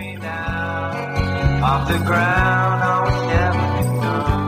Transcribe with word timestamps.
me 0.00 0.16
now 0.16 0.90
off 1.62 1.86
the 1.92 1.98
ground. 1.98 2.82
I 2.82 3.02
was 3.04 3.20
never 3.32 3.66
enough. 3.84 4.40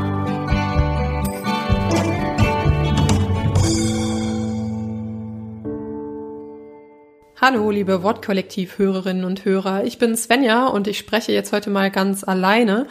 Hallo, 7.37 7.71
liebe 7.71 8.03
Wortkollektiv-Hörerinnen 8.03 9.25
und 9.25 9.45
Hörer. 9.45 9.85
Ich 9.85 9.99
bin 9.99 10.17
Svenja 10.17 10.69
und 10.69 10.89
ich 10.89 10.97
spreche 10.97 11.33
jetzt 11.33 11.53
heute 11.53 11.69
mal 11.71 11.91
ganz 11.91 12.25
alleine. 12.25 12.87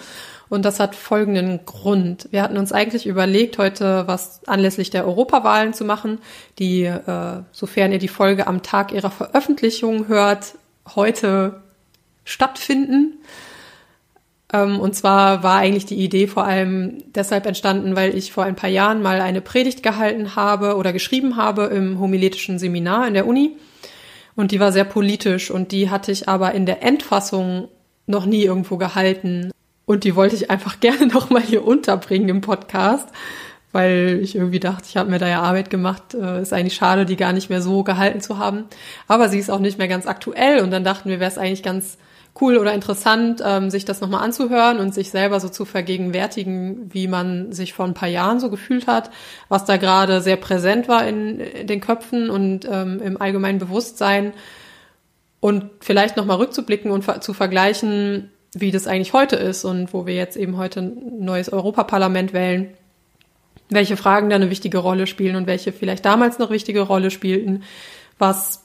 Und 0.49 0.65
das 0.65 0.81
hat 0.81 0.95
folgenden 0.95 1.65
Grund. 1.65 2.27
Wir 2.31 2.43
hatten 2.43 2.57
uns 2.57 2.73
eigentlich 2.73 3.07
überlegt, 3.07 3.57
heute 3.57 4.03
was 4.07 4.41
anlässlich 4.47 4.89
der 4.89 5.07
Europawahlen 5.07 5.73
zu 5.73 5.85
machen, 5.85 6.19
die, 6.59 6.83
äh, 6.83 7.41
sofern 7.53 7.93
ihr 7.93 7.99
die 7.99 8.09
Folge 8.09 8.45
am 8.47 8.61
Tag 8.61 8.91
ihrer 8.91 9.09
Veröffentlichung 9.09 10.09
hört, 10.09 10.55
heute 10.93 11.61
stattfinden. 12.31 13.19
Ähm, 14.53 14.79
und 14.79 14.95
zwar 14.95 15.43
war 15.43 15.57
eigentlich 15.57 15.85
die 15.85 16.03
Idee 16.03 16.27
vor 16.27 16.45
allem 16.45 17.03
deshalb 17.15 17.45
entstanden, 17.45 17.95
weil 17.95 18.15
ich 18.15 18.31
vor 18.31 18.43
ein 18.43 18.55
paar 18.55 18.69
Jahren 18.69 19.01
mal 19.01 19.21
eine 19.21 19.41
Predigt 19.41 19.83
gehalten 19.83 20.35
habe 20.35 20.75
oder 20.75 20.93
geschrieben 20.93 21.37
habe 21.37 21.65
im 21.65 21.99
homiletischen 21.99 22.59
Seminar 22.59 23.07
in 23.07 23.13
der 23.13 23.27
Uni. 23.27 23.57
Und 24.35 24.51
die 24.51 24.59
war 24.59 24.71
sehr 24.71 24.85
politisch 24.85 25.51
und 25.51 25.71
die 25.71 25.89
hatte 25.89 26.11
ich 26.11 26.29
aber 26.29 26.53
in 26.53 26.65
der 26.65 26.83
Endfassung 26.83 27.67
noch 28.07 28.25
nie 28.25 28.43
irgendwo 28.43 28.77
gehalten. 28.77 29.51
Und 29.85 30.03
die 30.03 30.15
wollte 30.15 30.35
ich 30.35 30.49
einfach 30.49 30.79
gerne 30.79 31.07
noch 31.07 31.29
mal 31.29 31.41
hier 31.41 31.65
unterbringen 31.65 32.29
im 32.29 32.41
Podcast, 32.41 33.09
weil 33.71 34.19
ich 34.21 34.35
irgendwie 34.35 34.59
dachte, 34.59 34.85
ich 34.89 34.97
habe 34.97 35.09
mir 35.09 35.19
da 35.19 35.27
ja 35.27 35.41
Arbeit 35.41 35.69
gemacht. 35.69 36.13
Äh, 36.13 36.41
ist 36.41 36.53
eigentlich 36.53 36.75
schade, 36.75 37.05
die 37.05 37.15
gar 37.15 37.33
nicht 37.33 37.49
mehr 37.49 37.61
so 37.61 37.83
gehalten 37.83 38.21
zu 38.21 38.37
haben. 38.37 38.65
Aber 39.07 39.29
sie 39.29 39.39
ist 39.39 39.49
auch 39.49 39.59
nicht 39.59 39.77
mehr 39.77 39.87
ganz 39.87 40.07
aktuell. 40.07 40.61
Und 40.61 40.71
dann 40.71 40.83
dachten 40.83 41.09
wir, 41.09 41.19
wäre 41.19 41.31
es 41.31 41.37
eigentlich 41.37 41.63
ganz 41.63 41.97
cool 42.39 42.57
oder 42.57 42.73
interessant, 42.73 43.41
ähm, 43.45 43.69
sich 43.69 43.85
das 43.85 43.99
nochmal 43.99 44.23
anzuhören 44.23 44.79
und 44.79 44.93
sich 44.93 45.09
selber 45.09 45.39
so 45.39 45.49
zu 45.49 45.65
vergegenwärtigen, 45.65 46.93
wie 46.93 47.07
man 47.07 47.51
sich 47.51 47.73
vor 47.73 47.85
ein 47.85 47.93
paar 47.93 48.09
Jahren 48.09 48.39
so 48.39 48.49
gefühlt 48.49 48.87
hat, 48.87 49.11
was 49.49 49.65
da 49.65 49.77
gerade 49.77 50.21
sehr 50.21 50.37
präsent 50.37 50.87
war 50.87 51.05
in, 51.05 51.39
in 51.39 51.67
den 51.67 51.81
Köpfen 51.81 52.29
und 52.29 52.67
ähm, 52.69 53.01
im 53.01 53.21
allgemeinen 53.21 53.59
Bewusstsein. 53.59 54.33
Und 55.39 55.65
vielleicht 55.79 56.17
nochmal 56.17 56.37
rückzublicken 56.37 56.91
und 56.91 57.23
zu 57.23 57.33
vergleichen, 57.33 58.31
wie 58.53 58.71
das 58.71 58.87
eigentlich 58.87 59.13
heute 59.13 59.35
ist 59.37 59.65
und 59.65 59.93
wo 59.93 60.05
wir 60.05 60.13
jetzt 60.13 60.37
eben 60.37 60.57
heute 60.57 60.81
ein 60.81 61.25
neues 61.25 61.51
Europaparlament 61.51 62.31
wählen, 62.31 62.69
welche 63.69 63.97
Fragen 63.97 64.29
da 64.29 64.35
eine 64.35 64.49
wichtige 64.49 64.77
Rolle 64.77 65.07
spielen 65.07 65.35
und 65.35 65.47
welche 65.47 65.71
vielleicht 65.71 66.05
damals 66.05 66.37
noch 66.37 66.51
wichtige 66.51 66.81
Rolle 66.81 67.09
spielten, 67.09 67.63
was 68.19 68.63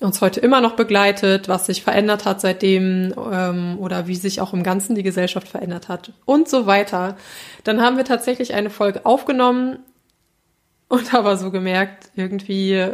uns 0.00 0.20
heute 0.20 0.40
immer 0.40 0.60
noch 0.60 0.76
begleitet, 0.76 1.48
was 1.48 1.66
sich 1.66 1.82
verändert 1.82 2.24
hat 2.24 2.40
seitdem 2.40 3.12
ähm, 3.32 3.78
oder 3.78 4.06
wie 4.06 4.14
sich 4.14 4.40
auch 4.40 4.52
im 4.52 4.62
Ganzen 4.62 4.94
die 4.94 5.02
Gesellschaft 5.02 5.48
verändert 5.48 5.88
hat 5.88 6.12
und 6.24 6.48
so 6.48 6.66
weiter. 6.66 7.16
Dann 7.64 7.80
haben 7.82 7.96
wir 7.96 8.04
tatsächlich 8.04 8.54
eine 8.54 8.70
Folge 8.70 9.04
aufgenommen 9.04 9.80
und 10.88 11.14
aber 11.14 11.36
so 11.36 11.50
gemerkt, 11.50 12.10
irgendwie 12.14 12.86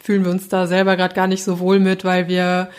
fühlen 0.00 0.24
wir 0.24 0.30
uns 0.30 0.48
da 0.48 0.66
selber 0.66 0.96
gerade 0.96 1.14
gar 1.14 1.26
nicht 1.26 1.44
so 1.44 1.58
wohl 1.58 1.80
mit, 1.80 2.04
weil 2.04 2.28
wir 2.28 2.70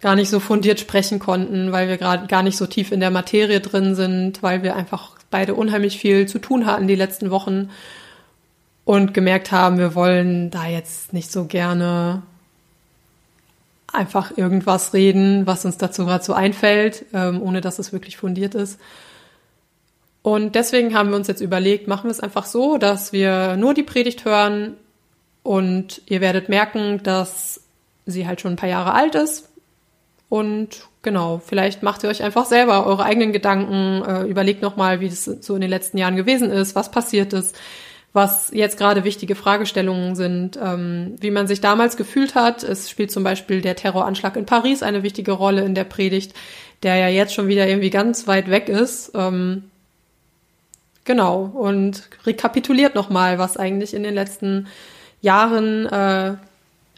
gar 0.00 0.16
nicht 0.16 0.30
so 0.30 0.40
fundiert 0.40 0.80
sprechen 0.80 1.18
konnten, 1.18 1.72
weil 1.72 1.88
wir 1.88 1.98
gerade 1.98 2.26
gar 2.26 2.42
nicht 2.42 2.56
so 2.56 2.66
tief 2.66 2.90
in 2.92 3.00
der 3.00 3.10
Materie 3.10 3.60
drin 3.60 3.94
sind, 3.94 4.42
weil 4.42 4.62
wir 4.62 4.74
einfach 4.74 5.16
beide 5.30 5.54
unheimlich 5.54 5.98
viel 5.98 6.26
zu 6.26 6.38
tun 6.38 6.64
hatten 6.64 6.88
die 6.88 6.94
letzten 6.94 7.30
Wochen 7.30 7.70
und 8.84 9.12
gemerkt 9.12 9.52
haben, 9.52 9.78
wir 9.78 9.94
wollen 9.94 10.50
da 10.50 10.66
jetzt 10.66 11.12
nicht 11.12 11.30
so 11.30 11.44
gerne 11.44 12.22
einfach 13.92 14.36
irgendwas 14.36 14.94
reden, 14.94 15.46
was 15.46 15.64
uns 15.64 15.76
dazu 15.76 16.04
gerade 16.04 16.24
so 16.24 16.32
einfällt, 16.32 17.06
ähm, 17.12 17.42
ohne 17.42 17.60
dass 17.60 17.78
es 17.78 17.92
wirklich 17.92 18.16
fundiert 18.16 18.54
ist. 18.54 18.78
Und 20.22 20.54
deswegen 20.54 20.94
haben 20.94 21.10
wir 21.10 21.16
uns 21.16 21.28
jetzt 21.28 21.40
überlegt, 21.40 21.88
machen 21.88 22.04
wir 22.04 22.12
es 22.12 22.20
einfach 22.20 22.44
so, 22.44 22.76
dass 22.76 23.12
wir 23.12 23.56
nur 23.56 23.74
die 23.74 23.82
Predigt 23.82 24.24
hören 24.24 24.76
und 25.42 26.02
ihr 26.06 26.20
werdet 26.20 26.48
merken, 26.48 27.02
dass 27.02 27.62
sie 28.06 28.26
halt 28.26 28.40
schon 28.40 28.52
ein 28.52 28.56
paar 28.56 28.68
Jahre 28.68 28.92
alt 28.92 29.14
ist. 29.14 29.48
Und 30.28 30.88
genau, 31.02 31.40
vielleicht 31.44 31.82
macht 31.82 32.04
ihr 32.04 32.10
euch 32.10 32.22
einfach 32.22 32.44
selber 32.44 32.86
eure 32.86 33.04
eigenen 33.04 33.32
Gedanken, 33.32 34.02
äh, 34.04 34.22
überlegt 34.24 34.62
nochmal, 34.62 35.00
wie 35.00 35.08
das 35.08 35.24
so 35.24 35.54
in 35.54 35.60
den 35.60 35.70
letzten 35.70 35.98
Jahren 35.98 36.16
gewesen 36.16 36.50
ist, 36.50 36.74
was 36.74 36.90
passiert 36.90 37.32
ist, 37.32 37.56
was 38.12 38.50
jetzt 38.52 38.76
gerade 38.76 39.04
wichtige 39.04 39.36
Fragestellungen 39.36 40.16
sind, 40.16 40.58
ähm, 40.60 41.14
wie 41.20 41.30
man 41.30 41.46
sich 41.46 41.60
damals 41.60 41.96
gefühlt 41.96 42.34
hat. 42.34 42.64
Es 42.64 42.90
spielt 42.90 43.12
zum 43.12 43.22
Beispiel 43.22 43.60
der 43.60 43.76
Terroranschlag 43.76 44.36
in 44.36 44.46
Paris 44.46 44.82
eine 44.82 45.02
wichtige 45.02 45.32
Rolle 45.32 45.62
in 45.62 45.74
der 45.74 45.84
Predigt, 45.84 46.34
der 46.82 46.96
ja 46.96 47.08
jetzt 47.08 47.34
schon 47.34 47.46
wieder 47.46 47.68
irgendwie 47.68 47.90
ganz 47.90 48.26
weit 48.26 48.50
weg 48.50 48.68
ist. 48.68 49.12
Ähm, 49.14 49.70
genau, 51.04 51.44
und 51.44 52.08
rekapituliert 52.26 52.96
nochmal, 52.96 53.38
was 53.38 53.56
eigentlich 53.56 53.94
in 53.94 54.02
den 54.02 54.14
letzten 54.14 54.66
Jahren, 55.20 55.86
äh, 55.86 56.34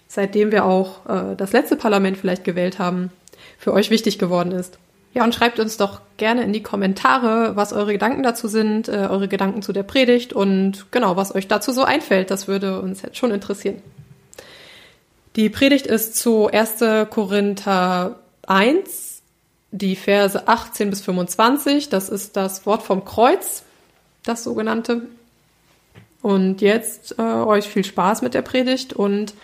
seitdem 0.09 0.51
wir 0.51 0.65
auch 0.65 1.05
äh, 1.06 1.37
das 1.37 1.53
letzte 1.53 1.77
Parlament 1.77 2.17
vielleicht 2.17 2.45
gewählt 2.45 2.78
haben, 2.78 3.11
für 3.59 3.75
euch 3.75 3.91
wichtig 3.91 4.19
geworden 4.19 4.53
ist. 4.53 4.78
Ja, 5.15 5.25
und 5.25 5.34
schreibt 5.34 5.59
uns 5.61 5.77
doch 5.77 6.00
gerne 6.17 6.43
in 6.43 6.53
die 6.53 6.62
Kommentare, 6.62 7.55
was 7.55 7.73
eure 7.73 7.93
Gedanken 7.93 8.23
dazu 8.23 8.49
sind, 8.49 8.89
äh, 8.89 9.09
eure 9.11 9.28
Gedanken 9.28 9.61
zu 9.61 9.73
der 9.73 9.83
Predigt 9.83 10.33
und 10.33 10.87
genau, 10.91 11.17
was 11.17 11.34
euch 11.34 11.49
dazu 11.49 11.73
so 11.73 11.84
einfällt. 11.84 12.31
Das 12.31 12.49
würde 12.49 12.81
uns 12.81 13.03
jetzt 13.03 13.19
schon 13.19 13.31
interessieren. 13.31 13.83
Die 15.37 15.51
Predigt 15.51 15.87
ist 15.87 16.17
zu 16.17 16.49
1. 16.49 17.09
Korinther 17.11 18.17
1, 18.47 19.22
die 19.71 19.97
Verse 19.97 20.47
18 20.49 20.91
bis 20.91 21.01
25. 21.03 21.89
Das 21.91 22.09
ist 22.09 22.37
das 22.37 22.65
Wort 22.65 22.83
vom 22.83 23.05
Kreuz, 23.05 23.65
das 24.25 24.45
sogenannte. 24.45 25.03
Und 26.22 26.61
jetzt 26.61 27.19
äh, 27.19 27.22
euch 27.22 27.69
viel 27.69 27.84
Spaß 27.84 28.22
mit 28.22 28.33
der 28.34 28.43
Predigt 28.43 28.93
und 28.93 29.34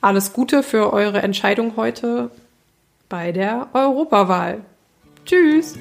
alles 0.00 0.32
Gute 0.32 0.62
für 0.62 0.92
eure 0.92 1.22
Entscheidung 1.22 1.74
heute 1.76 2.30
bei 3.08 3.32
der 3.32 3.68
Europawahl. 3.72 4.60
Tschüss. 5.28 5.74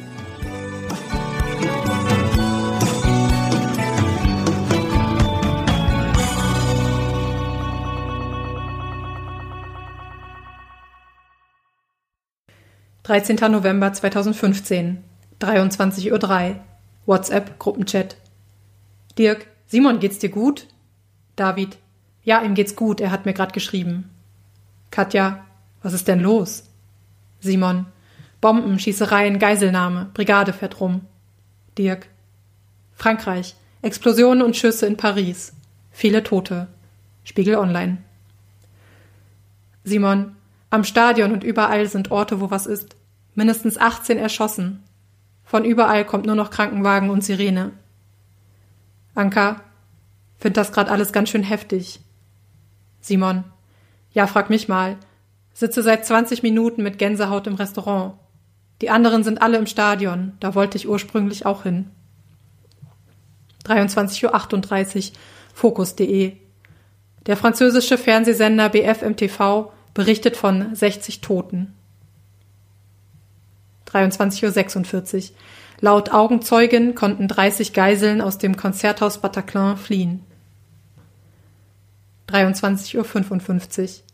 Dreizehnter 13.03 13.47
November 13.47 13.94
2015, 13.94 15.02
23.03 15.40 16.12
Uhr. 16.12 16.56
WhatsApp 17.06 17.58
Gruppenchat. 17.58 18.18
Dirk, 19.18 19.47
Simon, 19.68 20.02
geht's 20.02 20.19
dir 20.19 20.28
gut? 20.28 20.68
David, 21.38 21.78
ja, 22.22 22.41
ihm 22.41 22.53
geht's 22.53 22.75
gut, 22.75 23.00
er 23.00 23.12
hat 23.12 23.25
mir 23.25 23.31
gerade 23.31 23.53
geschrieben. 23.53 24.09
Katja, 24.91 25.46
was 25.81 25.94
ist 25.94 26.09
denn 26.09 26.19
los? 26.19 26.66
Simon, 27.40 27.85
Bomben, 28.47 28.80
Schießereien, 28.80 29.40
Geiselnahme, 29.40 30.09
Brigade 30.13 30.53
fährt 30.53 30.80
rum. 30.80 31.02
Dirk. 31.78 32.08
Frankreich. 32.94 33.58
Explosionen 33.81 34.41
und 34.41 34.56
Schüsse 34.56 34.85
in 34.85 34.96
Paris. 34.96 35.52
Viele 35.91 36.24
Tote. 36.24 36.68
Spiegel 37.25 37.56
Online. 37.56 37.97
Simon. 39.84 40.38
Am 40.69 40.85
Stadion 40.85 41.34
und 41.34 41.44
überall 41.44 41.88
sind 41.88 42.09
Orte, 42.09 42.40
wo 42.40 42.50
was 42.50 42.68
ist. 42.68 42.96
Mindestens 43.35 43.78
18 43.78 44.18
erschossen. 44.18 44.81
Von 45.44 45.66
überall 45.66 46.06
kommt 46.06 46.25
nur 46.25 46.35
noch 46.35 46.50
Krankenwagen 46.50 47.09
und 47.09 47.25
Sirene. 47.25 47.74
Anka. 49.14 49.59
Find 50.38 50.56
das 50.56 50.72
grad 50.72 50.88
alles 50.88 51.12
ganz 51.12 51.28
schön 51.28 51.44
heftig. 51.44 52.00
Simon. 53.02 53.44
Ja, 54.14 54.25
frag 54.25 54.50
mich 54.50 54.69
mal. 54.69 54.96
Sitze 55.53 55.84
seit 55.84 56.06
20 56.06 56.44
Minuten 56.44 56.81
mit 56.81 56.97
Gänsehaut 56.97 57.46
im 57.46 57.56
Restaurant. 57.56 58.14
Die 58.82 58.90
anderen 58.90 59.24
sind 59.24 59.41
alle 59.41 59.58
im 59.58 59.66
Stadion, 59.66 60.34
da 60.40 60.53
wollte 60.56 60.78
ich 60.78 60.88
ursprünglich 60.88 61.46
auch 61.46 61.64
hin. 61.64 61.90
23.38 63.66 65.12
Uhr, 65.12 65.18
Focus.de. 65.53 66.34
Der 67.26 67.38
französische 67.38 67.97
Fernsehsender 67.97 68.70
BFMTV 68.70 69.72
berichtet 69.94 70.38
von 70.38 70.74
60 70.76 71.22
Toten. 71.22 71.74
23.46 73.91 75.32
Uhr. 75.32 75.35
Laut 75.80 76.12
Augenzeugen 76.12 76.96
konnten 76.96 77.28
30 77.28 77.73
Geiseln 77.73 78.22
aus 78.22 78.38
dem 78.38 78.58
Konzerthaus 78.58 79.20
Bataclan 79.20 79.78
fliehen. 79.78 80.23
23.55 82.30 83.82
Uhr. 83.84 84.07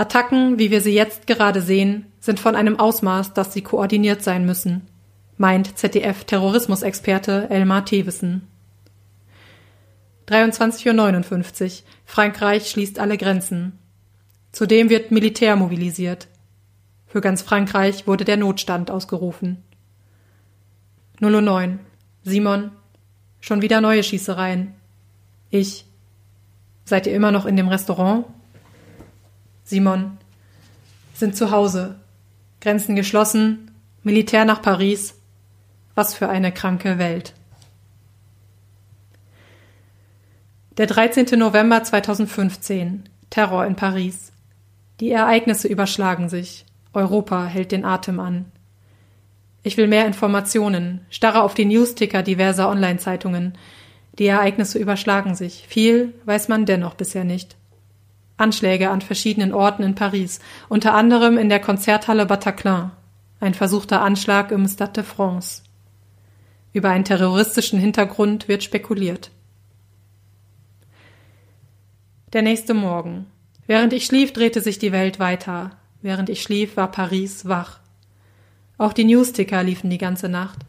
Attacken, 0.00 0.58
wie 0.58 0.70
wir 0.70 0.80
sie 0.80 0.94
jetzt 0.94 1.26
gerade 1.26 1.60
sehen, 1.60 2.06
sind 2.20 2.40
von 2.40 2.56
einem 2.56 2.80
Ausmaß, 2.80 3.34
dass 3.34 3.52
sie 3.52 3.60
koordiniert 3.60 4.22
sein 4.22 4.46
müssen, 4.46 4.88
meint 5.36 5.76
ZDF-Terrorismusexperte 5.76 7.50
Elmar 7.50 7.84
Thewissen. 7.84 8.48
23.59 10.26 11.64
Uhr. 11.64 11.72
Frankreich 12.06 12.70
schließt 12.70 12.98
alle 12.98 13.18
Grenzen. 13.18 13.78
Zudem 14.52 14.88
wird 14.88 15.10
Militär 15.10 15.54
mobilisiert. 15.56 16.28
Für 17.06 17.20
ganz 17.20 17.42
Frankreich 17.42 18.06
wurde 18.06 18.24
der 18.24 18.38
Notstand 18.38 18.90
ausgerufen. 18.90 19.62
009. 21.20 21.78
Simon. 22.22 22.70
Schon 23.40 23.60
wieder 23.60 23.82
neue 23.82 24.02
Schießereien. 24.02 24.72
Ich. 25.50 25.84
Seid 26.86 27.06
ihr 27.06 27.12
immer 27.14 27.32
noch 27.32 27.44
in 27.44 27.56
dem 27.56 27.68
Restaurant? 27.68 28.24
Simon. 29.70 30.18
Sind 31.14 31.36
zu 31.36 31.52
Hause. 31.52 31.94
Grenzen 32.60 32.96
geschlossen. 32.96 33.70
Militär 34.02 34.44
nach 34.44 34.62
Paris. 34.62 35.14
Was 35.94 36.12
für 36.12 36.28
eine 36.28 36.50
kranke 36.50 36.98
Welt. 36.98 37.34
Der 40.76 40.88
13. 40.88 41.38
November 41.38 41.84
2015. 41.84 43.08
Terror 43.30 43.64
in 43.64 43.76
Paris. 43.76 44.32
Die 44.98 45.12
Ereignisse 45.12 45.68
überschlagen 45.68 46.28
sich. 46.28 46.66
Europa 46.92 47.44
hält 47.44 47.70
den 47.70 47.84
Atem 47.84 48.18
an. 48.18 48.46
Ich 49.62 49.76
will 49.76 49.86
mehr 49.86 50.06
Informationen, 50.06 51.06
starre 51.10 51.42
auf 51.42 51.54
die 51.54 51.66
Newsticker 51.66 52.24
diverser 52.24 52.68
Online-Zeitungen. 52.68 53.52
Die 54.18 54.26
Ereignisse 54.26 54.80
überschlagen 54.80 55.36
sich. 55.36 55.64
Viel 55.68 56.14
weiß 56.24 56.48
man 56.48 56.66
dennoch 56.66 56.94
bisher 56.94 57.24
nicht. 57.24 57.59
Anschläge 58.40 58.90
an 58.90 59.00
verschiedenen 59.00 59.52
Orten 59.52 59.82
in 59.82 59.94
Paris, 59.94 60.40
unter 60.68 60.94
anderem 60.94 61.38
in 61.38 61.48
der 61.48 61.60
Konzerthalle 61.60 62.26
Bataclan. 62.26 62.92
Ein 63.40 63.54
versuchter 63.54 64.02
Anschlag 64.02 64.50
im 64.50 64.66
Stade 64.68 64.92
de 64.92 65.04
France. 65.04 65.62
Über 66.72 66.90
einen 66.90 67.04
terroristischen 67.04 67.78
Hintergrund 67.78 68.48
wird 68.48 68.62
spekuliert. 68.62 69.30
Der 72.32 72.42
nächste 72.42 72.74
Morgen. 72.74 73.26
Während 73.66 73.92
ich 73.92 74.04
schlief, 74.04 74.32
drehte 74.32 74.60
sich 74.60 74.78
die 74.78 74.92
Welt 74.92 75.18
weiter. 75.18 75.72
Während 76.02 76.28
ich 76.28 76.42
schlief, 76.42 76.76
war 76.76 76.90
Paris 76.90 77.46
wach. 77.46 77.80
Auch 78.78 78.92
die 78.92 79.04
Newsticker 79.04 79.62
liefen 79.62 79.90
die 79.90 79.98
ganze 79.98 80.28
Nacht. 80.28 80.60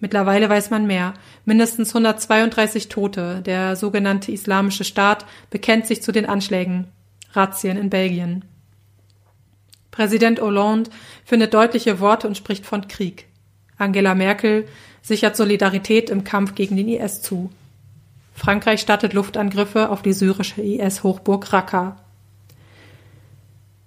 Mittlerweile 0.00 0.48
weiß 0.48 0.70
man 0.70 0.86
mehr. 0.86 1.14
Mindestens 1.44 1.90
132 1.90 2.88
Tote. 2.88 3.42
Der 3.42 3.74
sogenannte 3.74 4.30
Islamische 4.30 4.84
Staat 4.84 5.26
bekennt 5.50 5.86
sich 5.86 6.02
zu 6.02 6.12
den 6.12 6.26
Anschlägen. 6.26 6.86
Razzien 7.32 7.76
in 7.76 7.90
Belgien. 7.90 8.44
Präsident 9.90 10.40
Hollande 10.40 10.90
findet 11.24 11.54
deutliche 11.54 11.98
Worte 11.98 12.28
und 12.28 12.36
spricht 12.36 12.64
von 12.64 12.86
Krieg. 12.86 13.26
Angela 13.76 14.14
Merkel 14.14 14.66
sichert 15.02 15.36
Solidarität 15.36 16.10
im 16.10 16.24
Kampf 16.24 16.54
gegen 16.54 16.76
den 16.76 16.88
IS 16.88 17.22
zu. 17.22 17.50
Frankreich 18.34 18.80
startet 18.80 19.14
Luftangriffe 19.14 19.90
auf 19.90 20.02
die 20.02 20.12
syrische 20.12 20.62
IS-Hochburg 20.62 21.52
Raqqa. 21.52 21.96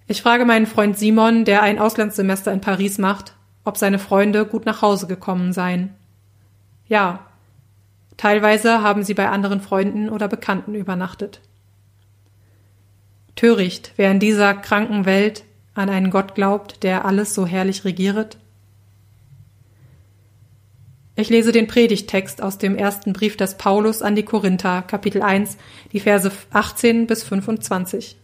Ich 0.08 0.22
frage 0.22 0.44
meinen 0.44 0.68
Freund 0.68 0.98
Simon, 0.98 1.46
der 1.46 1.64
ein 1.64 1.80
Auslandssemester 1.80 2.52
in 2.52 2.60
Paris 2.60 2.98
macht, 2.98 3.34
ob 3.64 3.78
seine 3.78 3.98
Freunde 3.98 4.46
gut 4.46 4.66
nach 4.66 4.82
Hause 4.82 5.08
gekommen 5.08 5.54
seien. 5.54 5.96
Ja, 6.92 7.26
teilweise 8.18 8.82
haben 8.82 9.04
sie 9.06 9.14
bei 9.14 9.30
anderen 9.30 9.62
Freunden 9.62 10.10
oder 10.10 10.28
Bekannten 10.28 10.76
übernachtet. 10.76 11.40
Töricht, 13.38 13.94
wer 13.96 14.12
in 14.12 14.20
dieser 14.20 14.54
kranken 14.54 15.06
Welt 15.06 15.46
an 15.74 15.88
einen 15.88 16.12
Gott 16.12 16.36
glaubt, 16.36 16.84
der 16.84 17.06
alles 17.06 17.34
so 17.34 17.48
herrlich 17.48 17.86
regieret? 17.86 18.38
Ich 21.16 21.30
lese 21.30 21.54
den 21.54 21.68
Predigttext 21.68 22.44
aus 22.44 22.58
dem 22.58 22.76
ersten 22.76 23.14
Brief 23.14 23.38
des 23.38 23.56
Paulus 23.58 24.02
an 24.02 24.18
die 24.18 24.26
Korinther, 24.26 24.82
Kapitel 24.82 25.22
1, 25.22 25.56
die 25.94 26.02
Verse 26.02 26.30
18 26.52 27.08
bis 27.08 27.24
25. 27.24 28.18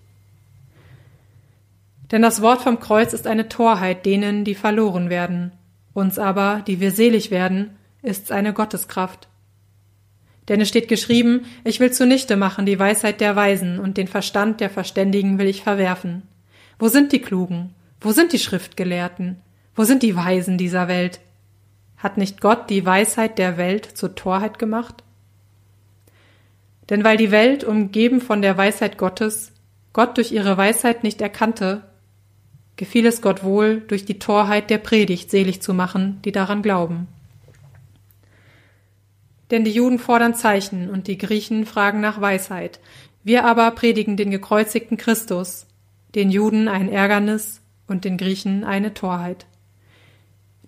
Denn 2.11 2.21
das 2.21 2.41
Wort 2.41 2.63
vom 2.63 2.81
Kreuz 2.81 3.13
ist 3.13 3.27
eine 3.27 3.47
Torheit 3.47 4.05
denen, 4.05 4.43
die 4.43 4.55
verloren 4.55 5.09
werden. 5.09 5.53
Uns 5.93 6.19
aber, 6.19 6.63
die 6.67 6.81
wir 6.81 6.91
selig 6.91 7.31
werden, 7.31 7.76
ist's 8.07 8.31
eine 8.31 8.53
Gotteskraft. 8.53 9.27
Denn 10.47 10.61
es 10.61 10.69
steht 10.69 10.87
geschrieben, 10.87 11.45
ich 11.63 11.79
will 11.79 11.91
zunichte 11.91 12.37
machen 12.37 12.65
die 12.65 12.79
Weisheit 12.79 13.19
der 13.19 13.35
Weisen 13.35 13.79
und 13.79 13.97
den 13.97 14.07
Verstand 14.07 14.61
der 14.61 14.69
Verständigen 14.69 15.37
will 15.37 15.47
ich 15.47 15.61
verwerfen. 15.61 16.23
Wo 16.79 16.87
sind 16.87 17.11
die 17.11 17.21
Klugen? 17.21 17.75
Wo 17.99 18.11
sind 18.11 18.31
die 18.31 18.39
Schriftgelehrten? 18.39 19.41
Wo 19.75 19.83
sind 19.83 20.03
die 20.03 20.15
Weisen 20.15 20.57
dieser 20.57 20.87
Welt? 20.87 21.19
Hat 21.97 22.17
nicht 22.17 22.39
Gott 22.39 22.69
die 22.69 22.85
Weisheit 22.85 23.37
der 23.37 23.57
Welt 23.57 23.85
zur 23.85 24.15
Torheit 24.15 24.57
gemacht? 24.57 25.03
Denn 26.89 27.03
weil 27.03 27.17
die 27.17 27.31
Welt, 27.31 27.63
umgeben 27.63 28.21
von 28.21 28.41
der 28.41 28.57
Weisheit 28.57 28.97
Gottes, 28.97 29.51
Gott 29.91 30.15
durch 30.15 30.31
ihre 30.31 30.55
Weisheit 30.55 31.03
nicht 31.03 31.19
erkannte, 31.21 31.83
gefiel 32.77 33.05
es 33.05 33.21
Gott 33.21 33.43
wohl, 33.43 33.81
durch 33.81 34.05
die 34.05 34.19
Torheit 34.19 34.69
der 34.69 34.77
Predigt 34.77 35.29
selig 35.29 35.61
zu 35.61 35.73
machen, 35.73 36.21
die 36.23 36.31
daran 36.31 36.61
glauben. 36.61 37.07
Denn 39.51 39.63
die 39.63 39.71
Juden 39.71 39.99
fordern 39.99 40.35
Zeichen 40.35 40.89
und 40.89 41.07
die 41.07 41.17
Griechen 41.17 41.65
fragen 41.65 42.01
nach 42.01 42.19
Weisheit. 42.19 42.79
Wir 43.23 43.45
aber 43.45 43.71
predigen 43.71 44.17
den 44.17 44.31
gekreuzigten 44.31 44.97
Christus, 44.97 45.67
den 46.15 46.29
Juden 46.29 46.67
ein 46.67 46.89
Ärgernis 46.89 47.61
und 47.87 48.05
den 48.05 48.17
Griechen 48.17 48.63
eine 48.63 48.93
Torheit. 48.93 49.45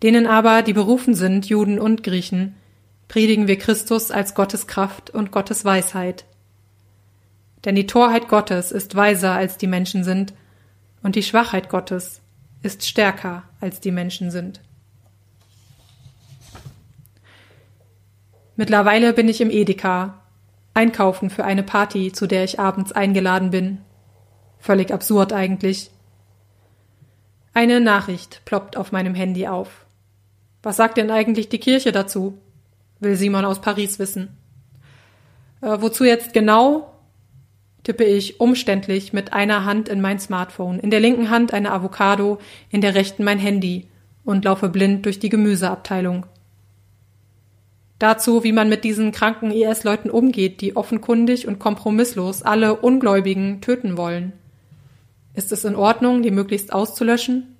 Denen 0.01 0.27
aber, 0.27 0.61
die 0.61 0.73
berufen 0.73 1.13
sind, 1.13 1.47
Juden 1.47 1.79
und 1.79 2.03
Griechen, 2.03 2.55
predigen 3.09 3.47
wir 3.47 3.57
Christus 3.57 4.11
als 4.11 4.33
Gottes 4.33 4.67
Kraft 4.67 5.09
und 5.09 5.31
Gottes 5.31 5.65
Weisheit. 5.65 6.25
Denn 7.65 7.75
die 7.75 7.87
Torheit 7.87 8.29
Gottes 8.29 8.71
ist 8.71 8.95
weiser 8.95 9.33
als 9.33 9.57
die 9.57 9.67
Menschen 9.67 10.03
sind, 10.03 10.33
und 11.01 11.15
die 11.15 11.23
Schwachheit 11.23 11.69
Gottes 11.69 12.21
ist 12.61 12.85
stärker 12.85 13.43
als 13.59 13.79
die 13.79 13.91
Menschen 13.91 14.31
sind. 14.31 14.61
Mittlerweile 18.59 19.13
bin 19.13 19.29
ich 19.29 19.39
im 19.39 19.51
Edeka, 19.51 20.19
einkaufen 20.73 21.29
für 21.29 21.45
eine 21.45 21.63
Party, 21.63 22.11
zu 22.11 22.27
der 22.27 22.43
ich 22.43 22.59
abends 22.59 22.91
eingeladen 22.91 23.51
bin. 23.51 23.77
Völlig 24.57 24.91
absurd 24.91 25.31
eigentlich. 25.31 25.91
Eine 27.53 27.79
Nachricht 27.79 28.41
ploppt 28.43 28.75
auf 28.75 28.91
meinem 28.91 29.15
Handy 29.15 29.47
auf. 29.47 29.85
Was 30.61 30.75
sagt 30.75 30.97
denn 30.97 31.09
eigentlich 31.09 31.47
die 31.47 31.59
Kirche 31.59 31.93
dazu? 31.93 32.37
will 32.99 33.15
Simon 33.15 33.45
aus 33.45 33.61
Paris 33.61 33.97
wissen. 33.97 34.35
Äh, 35.61 35.77
wozu 35.79 36.03
jetzt 36.03 36.33
genau? 36.33 36.93
tippe 37.83 38.03
ich 38.03 38.41
umständlich 38.41 39.13
mit 39.13 39.31
einer 39.31 39.63
Hand 39.63 39.87
in 39.87 40.01
mein 40.01 40.19
Smartphone, 40.19 40.79
in 40.79 40.89
der 40.89 40.99
linken 40.99 41.29
Hand 41.29 41.53
eine 41.53 41.71
Avocado, 41.71 42.39
in 42.69 42.81
der 42.81 42.93
rechten 42.93 43.23
mein 43.23 43.39
Handy 43.39 43.87
und 44.25 44.43
laufe 44.43 44.67
blind 44.67 45.05
durch 45.05 45.17
die 45.17 45.29
Gemüseabteilung. 45.29 46.25
Dazu, 47.99 48.45
wie 48.45 48.53
man 48.53 48.69
mit 48.69 48.85
diesen 48.85 49.11
kranken 49.11 49.51
IS-Leuten 49.51 50.09
umgeht, 50.09 50.61
die 50.61 50.77
offenkundig 50.77 51.47
und 51.47 51.59
kompromisslos 51.59 52.43
alle 52.43 52.77
Ungläubigen 52.77 53.59
töten 53.59 53.97
wollen. 53.97 54.31
Ist 55.33 55.51
es 55.51 55.65
in 55.65 55.75
Ordnung, 55.75 56.23
die 56.23 56.31
möglichst 56.31 56.71
auszulöschen? 56.71 57.57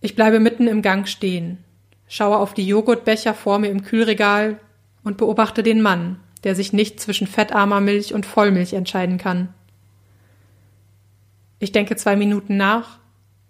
Ich 0.00 0.14
bleibe 0.14 0.38
mitten 0.38 0.68
im 0.68 0.82
Gang 0.82 1.08
stehen, 1.08 1.58
schaue 2.06 2.36
auf 2.36 2.54
die 2.54 2.66
Joghurtbecher 2.66 3.34
vor 3.34 3.58
mir 3.58 3.70
im 3.70 3.82
Kühlregal 3.82 4.60
und 5.02 5.16
beobachte 5.16 5.64
den 5.64 5.82
Mann, 5.82 6.20
der 6.44 6.54
sich 6.54 6.72
nicht 6.72 7.00
zwischen 7.00 7.26
fettarmer 7.26 7.80
Milch 7.80 8.14
und 8.14 8.24
Vollmilch 8.24 8.74
entscheiden 8.74 9.18
kann. 9.18 9.48
Ich 11.58 11.72
denke 11.72 11.96
zwei 11.96 12.14
Minuten 12.14 12.56
nach, 12.56 12.98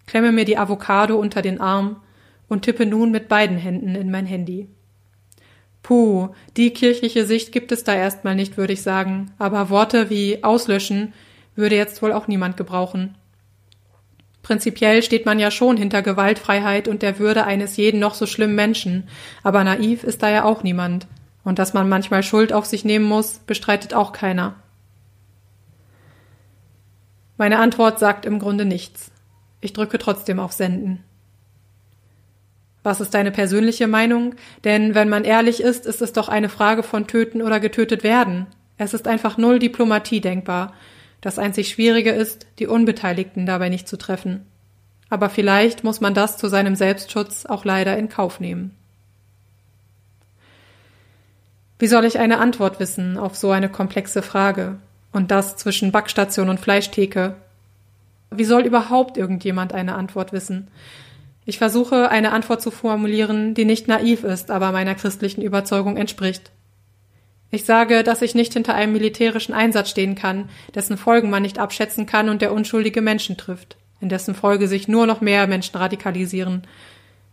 klemme 0.06 0.32
mir 0.32 0.44
die 0.44 0.56
Avocado 0.56 1.16
unter 1.16 1.42
den 1.42 1.60
Arm 1.60 1.96
und 2.48 2.62
tippe 2.62 2.86
nun 2.86 3.10
mit 3.10 3.28
beiden 3.28 3.56
Händen 3.56 3.94
in 3.94 4.10
mein 4.10 4.26
Handy. 4.26 4.68
Puh, 5.82 6.30
die 6.56 6.70
kirchliche 6.70 7.26
Sicht 7.26 7.52
gibt 7.52 7.70
es 7.70 7.84
da 7.84 7.94
erstmal 7.94 8.34
nicht, 8.34 8.56
würde 8.56 8.72
ich 8.72 8.82
sagen, 8.82 9.32
aber 9.38 9.70
Worte 9.70 10.08
wie 10.08 10.42
auslöschen 10.42 11.12
würde 11.56 11.76
jetzt 11.76 12.02
wohl 12.02 12.12
auch 12.12 12.26
niemand 12.26 12.56
gebrauchen. 12.56 13.14
Prinzipiell 14.42 15.02
steht 15.02 15.24
man 15.24 15.38
ja 15.38 15.50
schon 15.50 15.76
hinter 15.76 16.02
Gewaltfreiheit 16.02 16.88
und 16.88 17.02
der 17.02 17.18
Würde 17.18 17.44
eines 17.44 17.76
jeden 17.76 18.00
noch 18.00 18.14
so 18.14 18.26
schlimmen 18.26 18.54
Menschen, 18.54 19.08
aber 19.42 19.64
naiv 19.64 20.04
ist 20.04 20.22
da 20.22 20.30
ja 20.30 20.44
auch 20.44 20.62
niemand. 20.62 21.06
Und 21.44 21.58
dass 21.58 21.74
man 21.74 21.88
manchmal 21.88 22.22
Schuld 22.22 22.52
auf 22.52 22.66
sich 22.66 22.84
nehmen 22.84 23.04
muss, 23.04 23.40
bestreitet 23.46 23.94
auch 23.94 24.12
keiner. 24.12 24.56
Meine 27.36 27.58
Antwort 27.58 27.98
sagt 27.98 28.26
im 28.26 28.38
Grunde 28.38 28.64
nichts. 28.64 29.10
Ich 29.60 29.72
drücke 29.72 29.98
trotzdem 29.98 30.38
auf 30.38 30.52
Senden. 30.52 31.02
Was 32.84 33.00
ist 33.00 33.14
deine 33.14 33.32
persönliche 33.32 33.88
Meinung? 33.88 34.34
Denn 34.62 34.94
wenn 34.94 35.08
man 35.08 35.24
ehrlich 35.24 35.60
ist, 35.60 35.86
ist 35.86 36.02
es 36.02 36.12
doch 36.12 36.28
eine 36.28 36.50
Frage 36.50 36.84
von 36.84 37.08
töten 37.08 37.42
oder 37.42 37.58
getötet 37.58 38.04
werden. 38.04 38.46
Es 38.76 38.94
ist 38.94 39.08
einfach 39.08 39.38
null 39.38 39.58
Diplomatie 39.58 40.20
denkbar. 40.20 40.74
Das 41.22 41.38
einzig 41.38 41.68
Schwierige 41.68 42.10
ist, 42.10 42.46
die 42.58 42.66
Unbeteiligten 42.66 43.46
dabei 43.46 43.70
nicht 43.70 43.88
zu 43.88 43.96
treffen. 43.96 44.44
Aber 45.08 45.30
vielleicht 45.30 45.82
muss 45.82 46.02
man 46.02 46.12
das 46.12 46.36
zu 46.36 46.48
seinem 46.48 46.76
Selbstschutz 46.76 47.46
auch 47.46 47.64
leider 47.64 47.96
in 47.96 48.10
Kauf 48.10 48.38
nehmen. 48.38 48.76
Wie 51.78 51.86
soll 51.86 52.04
ich 52.04 52.18
eine 52.18 52.38
Antwort 52.38 52.80
wissen 52.80 53.16
auf 53.16 53.34
so 53.34 53.50
eine 53.50 53.70
komplexe 53.70 54.20
Frage? 54.20 54.76
Und 55.10 55.30
das 55.30 55.56
zwischen 55.56 55.90
Backstation 55.90 56.50
und 56.50 56.60
Fleischtheke? 56.60 57.36
Wie 58.30 58.44
soll 58.44 58.66
überhaupt 58.66 59.16
irgendjemand 59.16 59.72
eine 59.72 59.94
Antwort 59.94 60.32
wissen? 60.32 60.68
Ich 61.46 61.58
versuche, 61.58 62.10
eine 62.10 62.32
Antwort 62.32 62.62
zu 62.62 62.70
formulieren, 62.70 63.54
die 63.54 63.64
nicht 63.64 63.86
naiv 63.86 64.24
ist, 64.24 64.50
aber 64.50 64.72
meiner 64.72 64.94
christlichen 64.94 65.42
Überzeugung 65.42 65.96
entspricht. 65.96 66.50
Ich 67.50 67.64
sage, 67.64 68.02
dass 68.02 68.22
ich 68.22 68.34
nicht 68.34 68.54
hinter 68.54 68.74
einem 68.74 68.92
militärischen 68.92 69.52
Einsatz 69.52 69.90
stehen 69.90 70.14
kann, 70.14 70.48
dessen 70.74 70.96
Folgen 70.96 71.30
man 71.30 71.42
nicht 71.42 71.58
abschätzen 71.58 72.06
kann 72.06 72.28
und 72.28 72.42
der 72.42 72.52
unschuldige 72.52 73.00
Menschen 73.00 73.36
trifft, 73.36 73.76
in 74.00 74.08
dessen 74.08 74.34
Folge 74.34 74.66
sich 74.66 74.88
nur 74.88 75.06
noch 75.06 75.20
mehr 75.20 75.46
Menschen 75.46 75.76
radikalisieren. 75.76 76.62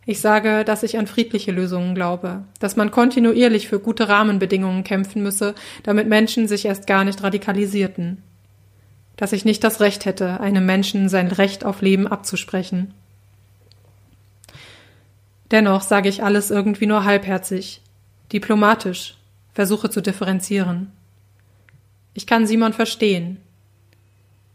Ich 0.05 0.19
sage, 0.19 0.63
dass 0.65 0.83
ich 0.83 0.97
an 0.97 1.07
friedliche 1.07 1.51
Lösungen 1.51 1.95
glaube, 1.95 2.43
dass 2.59 2.75
man 2.75 2.91
kontinuierlich 2.91 3.67
für 3.67 3.79
gute 3.79 4.09
Rahmenbedingungen 4.09 4.83
kämpfen 4.83 5.23
müsse, 5.23 5.55
damit 5.83 6.07
Menschen 6.07 6.47
sich 6.47 6.65
erst 6.65 6.85
gar 6.85 7.03
nicht 7.03 7.23
radikalisierten. 7.23 8.21
Dass 9.15 9.31
ich 9.31 9.45
nicht 9.45 9.63
das 9.63 9.79
Recht 9.79 10.05
hätte, 10.05 10.39
einem 10.39 10.65
Menschen 10.65 11.07
sein 11.07 11.27
Recht 11.27 11.63
auf 11.63 11.81
Leben 11.81 12.07
abzusprechen. 12.07 12.93
Dennoch 15.51 15.81
sage 15.81 16.07
ich 16.07 16.23
alles 16.23 16.49
irgendwie 16.49 16.85
nur 16.85 17.03
halbherzig, 17.03 17.81
diplomatisch, 18.31 19.17
versuche 19.53 19.89
zu 19.89 20.01
differenzieren. 20.01 20.91
Ich 22.13 22.25
kann 22.25 22.47
Simon 22.47 22.73
verstehen. 22.73 23.37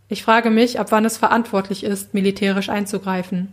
Ich 0.09 0.23
frage 0.23 0.51
mich, 0.51 0.81
ab 0.81 0.89
wann 0.91 1.05
es 1.05 1.19
verantwortlich 1.19 1.85
ist, 1.85 2.15
militärisch 2.15 2.71
einzugreifen. 2.71 3.53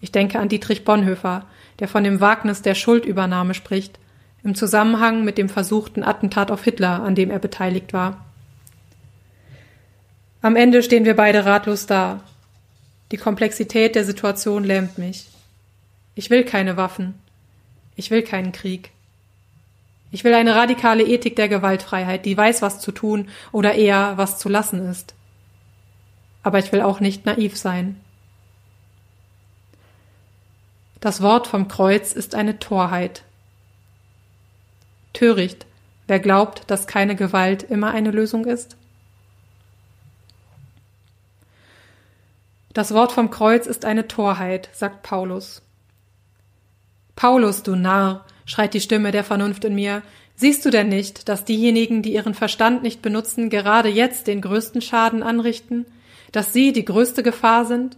Ich 0.00 0.12
denke 0.12 0.38
an 0.38 0.48
Dietrich 0.50 0.84
Bonhoeffer, 0.84 1.46
der 1.78 1.88
von 1.88 2.04
dem 2.04 2.20
Wagnis 2.20 2.60
der 2.60 2.74
Schuldübernahme 2.74 3.54
spricht, 3.54 3.98
im 4.42 4.54
Zusammenhang 4.54 5.24
mit 5.24 5.38
dem 5.38 5.48
versuchten 5.48 6.02
Attentat 6.02 6.50
auf 6.50 6.64
Hitler, 6.64 7.02
an 7.02 7.14
dem 7.14 7.30
er 7.30 7.38
beteiligt 7.38 7.94
war. 7.94 8.26
Am 10.42 10.56
Ende 10.56 10.82
stehen 10.82 11.06
wir 11.06 11.16
beide 11.16 11.46
ratlos 11.46 11.86
da. 11.86 12.20
Die 13.12 13.16
Komplexität 13.16 13.94
der 13.94 14.04
Situation 14.04 14.62
lähmt 14.62 14.98
mich. 14.98 15.26
Ich 16.14 16.30
will 16.30 16.44
keine 16.44 16.76
Waffen. 16.76 17.14
Ich 17.96 18.10
will 18.10 18.22
keinen 18.22 18.52
Krieg. 18.52 18.90
Ich 20.10 20.22
will 20.22 20.34
eine 20.34 20.54
radikale 20.54 21.02
Ethik 21.02 21.34
der 21.34 21.48
Gewaltfreiheit, 21.48 22.24
die 22.24 22.36
weiß, 22.36 22.62
was 22.62 22.78
zu 22.78 22.92
tun 22.92 23.28
oder 23.50 23.74
eher 23.74 24.16
was 24.16 24.38
zu 24.38 24.48
lassen 24.48 24.88
ist. 24.88 25.14
Aber 26.44 26.60
ich 26.60 26.70
will 26.70 26.82
auch 26.82 27.00
nicht 27.00 27.26
naiv 27.26 27.56
sein. 27.56 28.00
Das 31.00 31.20
Wort 31.20 31.48
vom 31.48 31.66
Kreuz 31.66 32.12
ist 32.12 32.34
eine 32.34 32.58
Torheit. 32.60 33.24
Töricht, 35.12 35.66
wer 36.06 36.20
glaubt, 36.20 36.70
dass 36.70 36.86
keine 36.86 37.16
Gewalt 37.16 37.64
immer 37.64 37.90
eine 37.90 38.10
Lösung 38.10 38.44
ist? 38.44 38.76
Das 42.72 42.94
Wort 42.94 43.12
vom 43.12 43.30
Kreuz 43.30 43.66
ist 43.66 43.84
eine 43.84 44.06
Torheit, 44.08 44.68
sagt 44.72 45.02
Paulus. 45.02 45.63
Paulus, 47.16 47.62
du 47.62 47.76
Narr, 47.76 48.24
schreit 48.44 48.74
die 48.74 48.80
Stimme 48.80 49.12
der 49.12 49.24
Vernunft 49.24 49.64
in 49.64 49.74
mir, 49.74 50.02
siehst 50.36 50.64
du 50.64 50.70
denn 50.70 50.88
nicht, 50.88 51.28
dass 51.28 51.44
diejenigen, 51.44 52.02
die 52.02 52.14
ihren 52.14 52.34
Verstand 52.34 52.82
nicht 52.82 53.02
benutzen, 53.02 53.50
gerade 53.50 53.88
jetzt 53.88 54.26
den 54.26 54.40
größten 54.40 54.82
Schaden 54.82 55.22
anrichten, 55.22 55.86
dass 56.32 56.52
sie 56.52 56.72
die 56.72 56.84
größte 56.84 57.22
Gefahr 57.22 57.64
sind? 57.64 57.96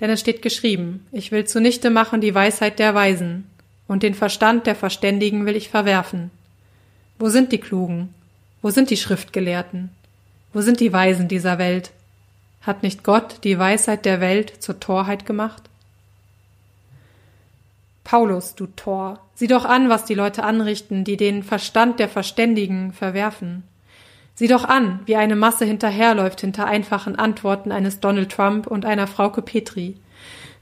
Denn 0.00 0.10
es 0.10 0.20
steht 0.20 0.42
geschrieben, 0.42 1.06
ich 1.12 1.32
will 1.32 1.46
zunichte 1.46 1.90
machen 1.90 2.20
die 2.20 2.34
Weisheit 2.34 2.78
der 2.78 2.94
Weisen, 2.94 3.48
und 3.86 4.02
den 4.02 4.14
Verstand 4.14 4.66
der 4.66 4.74
Verständigen 4.74 5.46
will 5.46 5.56
ich 5.56 5.68
verwerfen. 5.68 6.30
Wo 7.18 7.28
sind 7.28 7.52
die 7.52 7.58
Klugen? 7.58 8.12
Wo 8.60 8.70
sind 8.70 8.90
die 8.90 8.96
Schriftgelehrten? 8.96 9.90
Wo 10.52 10.60
sind 10.62 10.80
die 10.80 10.92
Weisen 10.92 11.28
dieser 11.28 11.58
Welt? 11.58 11.90
Hat 12.62 12.82
nicht 12.82 13.02
Gott 13.02 13.44
die 13.44 13.58
Weisheit 13.58 14.04
der 14.04 14.20
Welt 14.20 14.62
zur 14.62 14.80
Torheit 14.80 15.26
gemacht? 15.26 15.62
Paulus, 18.04 18.54
du 18.54 18.66
Tor, 18.66 19.18
sieh 19.34 19.46
doch 19.46 19.64
an, 19.64 19.88
was 19.88 20.04
die 20.04 20.14
Leute 20.14 20.44
anrichten, 20.44 21.04
die 21.04 21.16
den 21.16 21.42
Verstand 21.42 21.98
der 21.98 22.08
Verständigen 22.08 22.92
verwerfen. 22.92 23.64
Sieh 24.34 24.48
doch 24.48 24.64
an, 24.64 25.00
wie 25.06 25.16
eine 25.16 25.36
Masse 25.36 25.64
hinterherläuft 25.64 26.40
hinter 26.40 26.66
einfachen 26.66 27.16
Antworten 27.16 27.72
eines 27.72 28.00
Donald 28.00 28.30
Trump 28.30 28.66
und 28.66 28.84
einer 28.84 29.06
Frauke 29.06 29.42
Petri. 29.42 29.96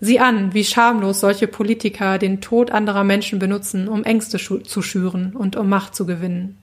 Sieh 0.00 0.18
an, 0.18 0.52
wie 0.52 0.64
schamlos 0.64 1.20
solche 1.20 1.46
Politiker 1.46 2.18
den 2.18 2.40
Tod 2.40 2.70
anderer 2.70 3.04
Menschen 3.04 3.38
benutzen, 3.38 3.88
um 3.88 4.04
Ängste 4.04 4.38
zu 4.38 4.82
schüren 4.82 5.34
und 5.34 5.56
um 5.56 5.68
Macht 5.68 5.94
zu 5.94 6.06
gewinnen. 6.06 6.58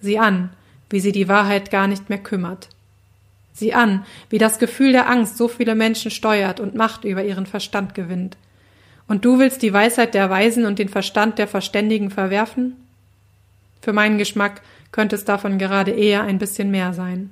Sieh 0.00 0.18
an, 0.18 0.50
wie 0.90 1.00
sie 1.00 1.12
die 1.12 1.28
Wahrheit 1.28 1.70
gar 1.70 1.86
nicht 1.86 2.08
mehr 2.08 2.18
kümmert. 2.18 2.68
Sieh 3.52 3.74
an, 3.74 4.04
wie 4.30 4.38
das 4.38 4.58
Gefühl 4.58 4.92
der 4.92 5.08
Angst 5.08 5.36
so 5.36 5.48
viele 5.48 5.74
Menschen 5.74 6.10
steuert 6.10 6.60
und 6.60 6.74
Macht 6.74 7.04
über 7.04 7.22
ihren 7.22 7.46
Verstand 7.46 7.94
gewinnt. 7.94 8.36
Und 9.08 9.24
du 9.24 9.38
willst 9.38 9.62
die 9.62 9.72
Weisheit 9.72 10.14
der 10.14 10.30
Weisen 10.30 10.64
und 10.64 10.78
den 10.78 10.88
Verstand 10.88 11.38
der 11.38 11.48
Verständigen 11.48 12.10
verwerfen? 12.10 12.76
Für 13.80 13.92
meinen 13.92 14.18
Geschmack 14.18 14.62
könnte 14.92 15.16
es 15.16 15.24
davon 15.24 15.58
gerade 15.58 15.90
eher 15.90 16.22
ein 16.22 16.38
bisschen 16.38 16.70
mehr 16.70 16.92
sein. 16.92 17.30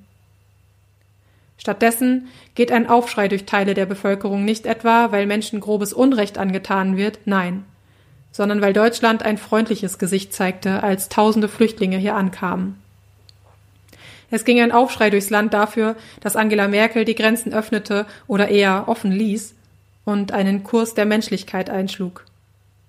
Stattdessen 1.59 2.29
geht 2.55 2.73
ein 2.73 2.89
Aufschrei 2.89 3.29
durch 3.29 3.45
Teile 3.45 3.75
der 3.75 3.85
Bevölkerung 3.85 4.45
nicht 4.47 4.65
etwa, 4.65 5.13
weil 5.13 5.27
Menschen 5.27 5.61
grobes 5.61 5.93
Unrecht 5.93 6.39
angetan 6.39 6.97
wird, 6.97 7.21
nein, 7.27 7.65
sondern 8.33 8.63
weil 8.63 8.73
Deutschland 8.73 9.23
ein 9.23 9.37
freundliches 9.37 9.99
Gesicht 9.99 10.33
zeigte, 10.33 10.83
als 10.83 11.11
tausende 11.11 11.49
Flüchtlinge 11.49 11.99
hier 11.99 12.15
ankamen. 12.15 12.81
Es 14.31 14.45
ging 14.45 14.61
ein 14.61 14.73
Aufschrei 14.73 15.11
durchs 15.11 15.29
Land 15.29 15.53
dafür, 15.53 15.97
dass 16.21 16.37
Angela 16.37 16.67
Merkel 16.67 17.05
die 17.05 17.15
Grenzen 17.15 17.53
öffnete 17.53 18.07
oder 18.27 18.49
eher 18.49 18.85
offen 18.87 19.13
ließ, 19.13 19.55
und 20.11 20.33
einen 20.33 20.65
Kurs 20.65 20.95
der 20.95 21.07
Menschlichkeit 21.07 21.71
einschlug. 21.71 22.25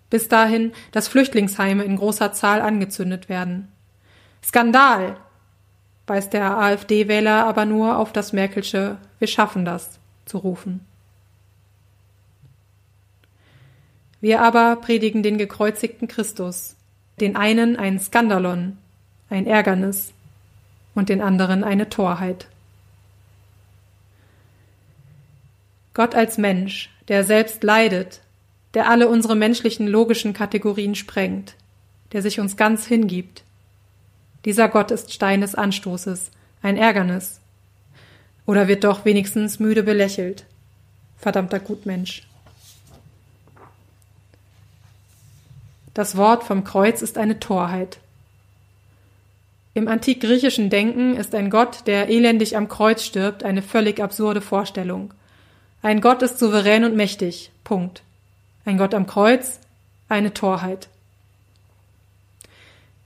Bis 0.09 0.27
dahin, 0.27 0.73
dass 0.91 1.07
Flüchtlingsheime 1.07 1.83
in 1.83 1.95
großer 1.95 2.33
Zahl 2.33 2.61
angezündet 2.61 3.29
werden. 3.29 3.67
Skandal! 4.43 5.17
weiß 6.07 6.29
der 6.29 6.57
AfD-Wähler 6.57 7.45
aber 7.45 7.65
nur 7.65 7.97
auf 7.97 8.11
das 8.11 8.33
Merkelsche 8.33 8.97
Wir 9.19 9.27
schaffen 9.27 9.63
das 9.63 9.99
zu 10.25 10.39
rufen. 10.39 10.85
Wir 14.19 14.41
aber 14.41 14.75
predigen 14.75 15.23
den 15.23 15.37
gekreuzigten 15.37 16.07
Christus, 16.07 16.75
den 17.19 17.35
einen 17.35 17.77
ein 17.77 17.99
Skandalon, 17.99 18.77
ein 19.29 19.47
Ärgernis 19.47 20.11
und 20.95 21.09
den 21.09 21.21
anderen 21.21 21.63
eine 21.63 21.87
Torheit. 21.89 22.47
Gott 25.93 26.15
als 26.15 26.37
Mensch, 26.37 26.89
der 27.07 27.23
selbst 27.23 27.63
leidet, 27.63 28.21
der 28.73 28.89
alle 28.89 29.09
unsere 29.09 29.35
menschlichen 29.35 29.87
logischen 29.87 30.33
Kategorien 30.33 30.95
sprengt, 30.95 31.55
der 32.13 32.21
sich 32.21 32.39
uns 32.39 32.55
ganz 32.55 32.85
hingibt. 32.85 33.43
Dieser 34.45 34.69
Gott 34.69 34.91
ist 34.91 35.13
Stein 35.13 35.41
des 35.41 35.55
Anstoßes, 35.55 36.31
ein 36.61 36.77
Ärgernis. 36.77 37.41
Oder 38.45 38.67
wird 38.67 38.83
doch 38.83 39.05
wenigstens 39.05 39.59
müde 39.59 39.83
belächelt. 39.83 40.45
Verdammter 41.17 41.59
Gutmensch. 41.59 42.23
Das 45.93 46.15
Wort 46.15 46.43
vom 46.43 46.63
Kreuz 46.63 47.01
ist 47.01 47.17
eine 47.17 47.39
Torheit. 47.39 47.99
Im 49.73 49.87
antikgriechischen 49.87 50.69
Denken 50.69 51.15
ist 51.15 51.35
ein 51.35 51.49
Gott, 51.49 51.85
der 51.85 52.09
elendig 52.09 52.57
am 52.57 52.67
Kreuz 52.67 53.03
stirbt, 53.03 53.43
eine 53.43 53.61
völlig 53.61 54.01
absurde 54.01 54.41
Vorstellung. 54.41 55.13
Ein 55.83 55.99
Gott 56.01 56.21
ist 56.21 56.37
souverän 56.37 56.83
und 56.83 56.95
mächtig. 56.95 57.51
Punkt. 57.63 58.03
Ein 58.65 58.77
Gott 58.77 58.93
am 58.93 59.07
Kreuz, 59.07 59.59
eine 60.09 60.33
Torheit. 60.33 60.89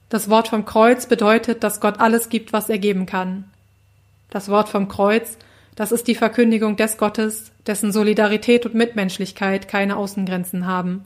Das 0.10 0.30
Wort 0.30 0.50
vom 0.50 0.66
Kreuz 0.66 1.06
bedeutet, 1.06 1.64
dass 1.64 1.80
Gott 1.80 2.00
alles 2.00 2.30
gibt, 2.30 2.52
was 2.52 2.70
er 2.70 2.78
geben 2.78 3.06
kann. 3.06 3.46
Das 4.30 4.50
Wort 4.50 4.68
vom 4.68 4.90
Kreuz, 4.90 5.38
das 5.76 5.92
ist 5.92 6.08
die 6.08 6.16
Verkündigung 6.16 6.76
des 6.76 6.98
Gottes, 6.98 7.52
dessen 7.66 7.92
Solidarität 7.94 8.66
und 8.66 8.76
Mitmenschlichkeit 8.76 9.68
keine 9.68 9.96
Außengrenzen 9.96 10.66
haben. 10.66 11.06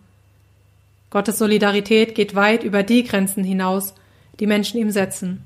Gottes 1.11 1.37
Solidarität 1.37 2.15
geht 2.15 2.35
weit 2.35 2.63
über 2.63 2.83
die 2.83 3.03
Grenzen 3.03 3.43
hinaus, 3.43 3.93
die 4.39 4.47
Menschen 4.47 4.79
ihm 4.79 4.91
setzen. 4.91 5.43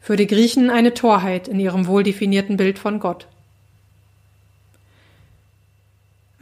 Für 0.00 0.16
die 0.16 0.26
Griechen 0.26 0.70
eine 0.70 0.92
Torheit 0.92 1.48
in 1.48 1.58
ihrem 1.58 1.86
wohldefinierten 1.86 2.58
Bild 2.58 2.78
von 2.78 3.00
Gott. 3.00 3.26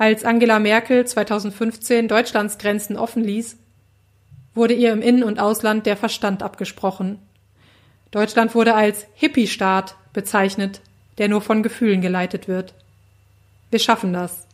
Als 0.03 0.25
Angela 0.25 0.59
Merkel 0.59 1.07
2015 1.07 2.09
Deutschlands 2.09 2.59
Grenzen 2.59 2.97
offen 2.97 3.23
ließ, 3.23 3.57
wurde 4.53 4.75
ihr 4.75 4.93
im 4.93 5.01
Innen- 5.01 5.23
und 5.23 5.39
Ausland 5.39 5.87
der 5.87 5.97
Verstand 5.97 6.43
abgesprochen. 6.43 7.21
Deutschland 8.11 8.57
wurde 8.57 8.75
als 8.75 9.07
Hippie-Staat 9.15 9.95
bezeichnet, 10.13 10.81
der 11.19 11.29
nur 11.29 11.41
von 11.41 11.63
Gefühlen 11.63 12.01
geleitet 12.01 12.49
wird. 12.49 12.75
Wir 13.71 13.79
schaffen 13.79 14.13
das. 14.13 14.49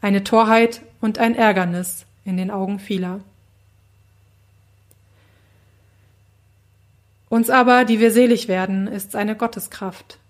Eine 0.00 0.22
Torheit 0.22 0.80
und 1.00 1.18
ein 1.18 1.34
Ärgernis 1.34 2.06
in 2.24 2.36
den 2.36 2.52
Augen 2.52 2.78
vieler. 2.78 3.18
Uns 7.28 7.50
aber, 7.50 7.84
die 7.84 7.98
wir 7.98 8.12
selig 8.12 8.46
werden, 8.46 8.86
ist 8.86 9.10
seine 9.10 9.34
Gotteskraft, 9.34 10.20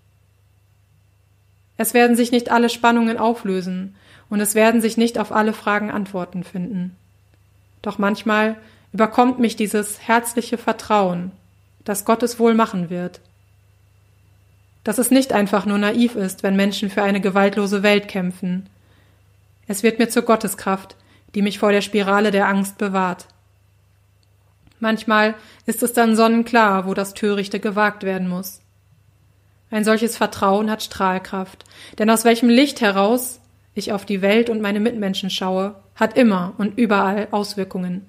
Es 1.80 1.94
werden 1.94 2.14
sich 2.14 2.30
nicht 2.30 2.50
alle 2.50 2.68
Spannungen 2.68 3.16
auflösen 3.16 3.94
und 4.28 4.38
es 4.38 4.54
werden 4.54 4.82
sich 4.82 4.98
nicht 4.98 5.18
auf 5.18 5.32
alle 5.32 5.54
Fragen 5.54 5.90
Antworten 5.90 6.44
finden. 6.44 6.94
Doch 7.80 7.96
manchmal 7.96 8.58
überkommt 8.92 9.38
mich 9.38 9.56
dieses 9.56 9.98
herzliche 10.06 10.58
Vertrauen, 10.58 11.32
dass 11.86 12.04
Gott 12.04 12.22
es 12.22 12.38
wohl 12.38 12.52
machen 12.52 12.90
wird. 12.90 13.22
Dass 14.84 14.98
es 14.98 15.10
nicht 15.10 15.32
einfach 15.32 15.64
nur 15.64 15.78
naiv 15.78 16.16
ist, 16.16 16.42
wenn 16.42 16.54
Menschen 16.54 16.90
für 16.90 17.02
eine 17.02 17.22
gewaltlose 17.22 17.82
Welt 17.82 18.08
kämpfen. 18.08 18.66
Es 19.66 19.82
wird 19.82 19.98
mir 19.98 20.10
zur 20.10 20.24
Gotteskraft, 20.24 20.96
die 21.34 21.40
mich 21.40 21.58
vor 21.58 21.72
der 21.72 21.80
Spirale 21.80 22.30
der 22.30 22.46
Angst 22.46 22.76
bewahrt. 22.76 23.26
Manchmal 24.80 25.34
ist 25.64 25.82
es 25.82 25.94
dann 25.94 26.14
sonnenklar, 26.14 26.86
wo 26.86 26.92
das 26.92 27.14
Törichte 27.14 27.58
gewagt 27.58 28.02
werden 28.02 28.28
muss. 28.28 28.60
Ein 29.70 29.84
solches 29.84 30.16
Vertrauen 30.16 30.70
hat 30.70 30.82
Strahlkraft, 30.82 31.64
denn 31.98 32.10
aus 32.10 32.24
welchem 32.24 32.48
Licht 32.48 32.80
heraus 32.80 33.40
ich 33.74 33.92
auf 33.92 34.04
die 34.04 34.20
Welt 34.20 34.50
und 34.50 34.60
meine 34.60 34.80
Mitmenschen 34.80 35.30
schaue, 35.30 35.76
hat 35.94 36.16
immer 36.16 36.54
und 36.58 36.76
überall 36.76 37.28
Auswirkungen. 37.30 38.06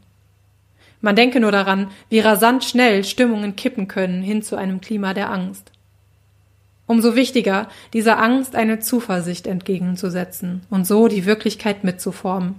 Man 1.02 1.16
denke 1.16 1.40
nur 1.40 1.52
daran, 1.52 1.90
wie 2.10 2.20
rasant 2.20 2.64
schnell 2.64 3.04
Stimmungen 3.04 3.56
kippen 3.56 3.88
können 3.88 4.22
hin 4.22 4.44
zu 4.44 4.56
einem 4.56 4.82
Klima 4.82 5.14
der 5.14 5.32
Angst. 5.32 5.72
Umso 6.88 7.16
wichtiger, 7.16 7.70
dieser 7.94 8.20
Angst 8.20 8.56
eine 8.56 8.80
Zuversicht 8.80 9.48
entgegenzusetzen 9.48 10.62
und 10.70 10.86
so 10.86 11.08
die 11.08 11.26
Wirklichkeit 11.26 11.84
mitzuformen. 11.84 12.56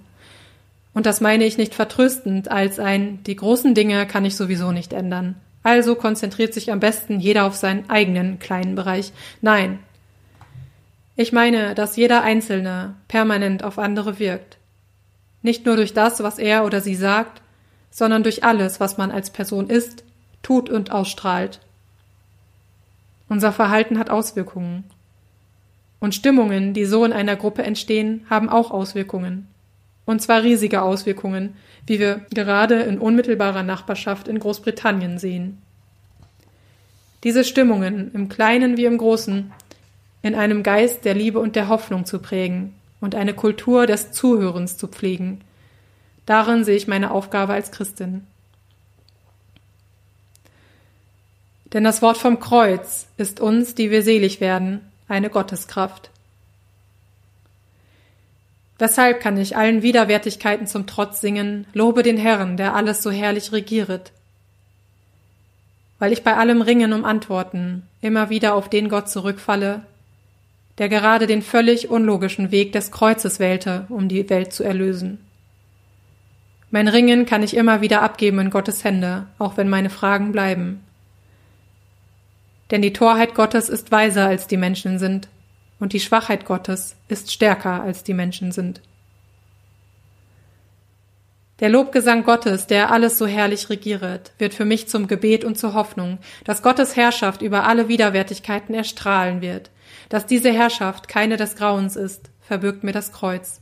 Und 0.95 1.07
das 1.07 1.21
meine 1.21 1.45
ich 1.45 1.59
nicht 1.59 1.75
vertröstend 1.75 2.51
als 2.51 2.79
ein, 2.79 3.23
die 3.25 3.37
großen 3.37 3.75
Dinge 3.75 4.07
kann 4.07 4.25
ich 4.25 4.37
sowieso 4.37 4.73
nicht 4.73 4.93
ändern. 4.93 5.37
Also 5.63 5.95
konzentriert 5.95 6.55
sich 6.55 6.73
am 6.73 6.81
besten 6.81 7.21
jeder 7.21 7.45
auf 7.45 7.55
seinen 7.55 7.89
eigenen 7.89 8.39
kleinen 8.39 8.75
Bereich. 8.75 9.13
Nein. 9.41 9.79
Ich 11.15 11.33
meine, 11.33 11.75
dass 11.75 11.97
jeder 11.97 12.23
Einzelne 12.23 12.95
permanent 13.07 13.63
auf 13.63 13.79
andere 13.79 14.19
wirkt. 14.19 14.59
Nicht 15.43 15.67
nur 15.67 15.77
durch 15.77 15.93
das, 15.93 16.23
was 16.23 16.39
er 16.39 16.65
oder 16.65 16.81
sie 16.81 16.95
sagt, 16.95 17.43
sondern 17.91 18.23
durch 18.23 18.43
alles, 18.43 18.81
was 18.81 18.97
man 18.97 19.11
als 19.11 19.31
Person 19.31 19.69
ist, 19.69 20.05
tut 20.43 20.71
und 20.71 20.91
ausstrahlt. 20.91 21.61
Unser 23.29 23.53
Verhalten 23.53 23.99
hat 23.99 24.11
Auswirkungen. 24.11 24.85
Und 26.01 26.15
Stimmungen, 26.15 26.75
die 26.75 26.85
so 26.85 27.05
in 27.05 27.13
einer 27.13 27.37
Gruppe 27.37 27.63
entstehen, 27.63 28.27
haben 28.29 28.49
auch 28.49 28.71
Auswirkungen. 28.71 29.47
Und 30.05 30.21
zwar 30.21 30.43
riesige 30.43 30.83
Auswirkungen, 30.83 31.57
wie 31.87 31.99
wir 31.99 32.27
gerade 32.35 32.83
in 32.83 32.99
unmittelbarer 32.99 33.63
Nachbarschaft 33.63 34.29
in 34.29 34.39
Großbritannien 34.39 35.19
sehen. 35.19 35.63
Diese 37.25 37.45
Stimmungen, 37.45 38.11
im 38.15 38.29
Kleinen 38.29 38.77
wie 38.77 38.85
im 38.85 38.99
Großen, 38.99 39.53
in 40.23 40.35
einem 40.35 40.63
Geist 40.63 41.05
der 41.05 41.15
Liebe 41.15 41.39
und 41.39 41.57
der 41.57 41.69
Hoffnung 41.69 42.05
zu 42.05 42.19
prägen 42.19 42.75
und 43.01 43.15
eine 43.15 43.35
Kultur 43.35 43.87
des 43.87 44.13
Zuhörens 44.13 44.77
zu 44.77 44.89
pflegen, 44.89 45.41
Darin 46.27 46.65
sehe 46.65 46.77
ich 46.77 46.87
meine 46.87 47.11
Aufgabe 47.11 47.53
als 47.53 47.73
Christin. 47.73 48.27
Denn 51.73 51.85
das 51.85 52.03
Wort 52.03 52.19
vom 52.19 52.39
Kreuz 52.39 53.07
ist 53.17 53.41
uns, 53.41 53.75
die 53.75 53.91
wir 53.91 54.03
selig 54.03 54.41
werden, 54.41 54.81
eine 55.09 55.31
Gotteskraft. 55.31 56.11
Weshalb 58.83 59.21
kann 59.21 59.37
ich 59.37 59.57
allen 59.57 59.83
Widerwärtigkeiten 59.83 60.67
zum 60.67 60.89
Trotz 60.89 61.21
singen, 61.21 61.69
lobe 61.73 62.03
den 62.03 62.17
Herrn, 62.17 62.57
der 62.57 62.75
alles 62.75 63.01
so 63.01 63.13
herrlich 63.13 63.53
regieret? 63.53 64.11
Weil 66.01 66.13
ich 66.13 66.25
bei 66.25 66.37
allem 66.37 66.63
Ringen 66.63 66.93
um 66.93 67.05
Antworten 67.05 67.85
immer 68.01 68.29
wieder 68.29 68.57
auf 68.57 68.69
den 68.69 68.89
Gott 68.89 69.09
zurückfalle, 69.09 69.83
der 70.79 70.89
gerade 70.89 71.29
den 71.29 71.43
völlig 71.43 71.91
unlogischen 71.91 72.51
Weg 72.51 72.73
des 72.73 72.91
Kreuzes 72.91 73.39
wählte, 73.39 73.87
um 73.89 74.09
die 74.09 74.29
Welt 74.29 74.53
zu 74.53 74.65
erlösen. 74.65 75.21
Mein 76.73 76.89
Ringen 76.89 77.25
kann 77.25 77.45
ich 77.45 77.55
immer 77.55 77.83
wieder 77.83 78.03
abgeben 78.03 78.41
in 78.41 78.51
Gottes 78.51 78.83
Hände, 78.83 79.27
auch 79.39 79.57
wenn 79.57 79.69
meine 79.69 79.91
Fragen 79.91 80.33
bleiben. 80.33 80.83
Denn 82.73 82.83
die 82.83 82.93
Torheit 82.93 83.37
Gottes 83.37 83.69
ist 83.69 83.93
weiser 83.93 84.27
als 84.27 84.49
die 84.49 84.57
Menschen 84.57 84.99
sind, 84.99 85.29
und 85.83 85.93
die 85.93 86.01
Schwachheit 86.01 86.45
Gottes 86.45 86.95
ist 87.09 87.33
stärker 87.33 87.83
als 87.83 88.05
die 88.05 88.15
Menschen 88.15 88.53
sind. 88.53 88.81
Der 91.61 91.69
Lobgesang 91.69 92.25
Gottes, 92.25 92.67
der 92.67 92.91
alles 92.91 93.19
so 93.19 93.27
herrlich 93.27 93.69
regiert, 93.69 94.33
wird 94.39 94.55
für 94.55 94.65
mich 94.65 94.89
zum 94.89 95.07
Gebet 95.07 95.45
und 95.45 95.59
zur 95.59 95.75
Hoffnung, 95.75 96.19
dass 96.45 96.63
Gottes 96.63 96.97
Herrschaft 96.97 97.43
über 97.43 97.65
alle 97.65 97.89
Widerwärtigkeiten 97.89 98.75
erstrahlen 98.75 99.43
wird, 99.43 99.71
dass 100.09 100.27
diese 100.27 100.53
Herrschaft 100.53 101.09
keine 101.09 101.37
des 101.37 101.57
Grauens 101.57 101.97
ist, 101.97 102.31
verbirgt 102.41 102.85
mir 102.85 102.93
das 102.93 103.13
Kreuz 103.13 103.61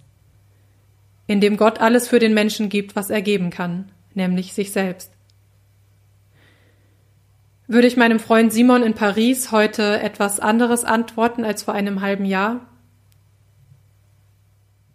in 1.30 1.40
dem 1.40 1.56
Gott 1.56 1.80
alles 1.80 2.08
für 2.08 2.18
den 2.18 2.34
Menschen 2.34 2.68
gibt, 2.68 2.96
was 2.96 3.08
er 3.08 3.22
geben 3.22 3.50
kann, 3.50 3.92
nämlich 4.14 4.52
sich 4.52 4.72
selbst. 4.72 5.12
Würde 7.70 7.86
ich 7.86 7.96
meinem 7.96 8.18
Freund 8.18 8.52
Simon 8.52 8.82
in 8.82 8.94
Paris 8.94 9.52
heute 9.52 10.00
etwas 10.00 10.40
anderes 10.40 10.84
antworten 10.84 11.44
als 11.44 11.62
vor 11.62 11.72
einem 11.72 12.00
halben 12.00 12.24
Jahr? 12.24 12.66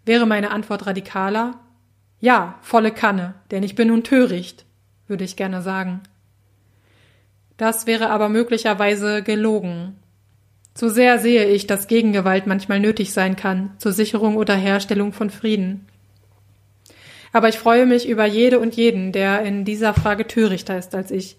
Wäre 0.04 0.28
meine 0.28 0.52
Antwort 0.52 0.86
radikaler? 0.86 1.62
Ja, 2.20 2.60
volle 2.62 2.92
Kanne, 2.92 3.36
denn 3.50 3.64
ich 3.64 3.76
bin 3.76 3.88
nun 3.88 4.04
töricht, 4.04 4.66
würde 5.08 5.24
ich 5.24 5.38
gerne 5.38 5.62
sagen. 5.62 6.02
Das 7.56 7.88
wäre 7.88 8.10
aber 8.10 8.28
möglicherweise 8.28 9.24
gelogen. 9.24 9.96
Zu 10.74 10.90
sehr 10.90 11.18
sehe 11.20 11.46
ich, 11.46 11.68
dass 11.68 11.88
Gegengewalt 11.88 12.46
manchmal 12.46 12.82
nötig 12.82 13.14
sein 13.14 13.38
kann, 13.38 13.72
zur 13.78 13.94
Sicherung 13.94 14.36
oder 14.36 14.54
Herstellung 14.54 15.14
von 15.14 15.30
Frieden. 15.30 15.88
Aber 17.32 17.48
ich 17.48 17.58
freue 17.58 17.86
mich 17.86 18.10
über 18.10 18.26
jede 18.26 18.60
und 18.60 18.76
jeden, 18.76 19.14
der 19.14 19.44
in 19.44 19.64
dieser 19.64 19.94
Frage 19.94 20.28
törichter 20.28 20.78
ist 20.78 20.94
als 20.94 21.12
ich. 21.12 21.38